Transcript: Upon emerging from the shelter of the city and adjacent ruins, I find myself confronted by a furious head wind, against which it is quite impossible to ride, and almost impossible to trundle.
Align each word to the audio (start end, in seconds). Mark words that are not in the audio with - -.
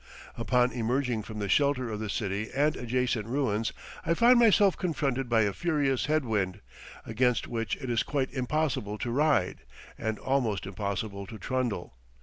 Upon 0.35 0.71
emerging 0.71 1.21
from 1.21 1.37
the 1.37 1.47
shelter 1.47 1.91
of 1.91 1.99
the 1.99 2.09
city 2.09 2.49
and 2.55 2.75
adjacent 2.75 3.27
ruins, 3.27 3.71
I 4.03 4.15
find 4.15 4.39
myself 4.39 4.75
confronted 4.75 5.29
by 5.29 5.41
a 5.41 5.53
furious 5.53 6.07
head 6.07 6.25
wind, 6.25 6.59
against 7.05 7.47
which 7.47 7.75
it 7.75 7.87
is 7.87 8.01
quite 8.01 8.31
impossible 8.33 8.97
to 8.97 9.11
ride, 9.11 9.61
and 9.99 10.17
almost 10.17 10.65
impossible 10.65 11.27
to 11.27 11.37
trundle. 11.37 11.97